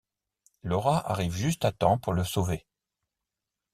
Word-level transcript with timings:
Laura 0.63 1.11
arrive 1.11 1.35
juste 1.35 1.63
à 1.63 1.71
temps 1.71 1.99
pour 1.99 2.13
le 2.13 2.23
sauver. 2.23 2.65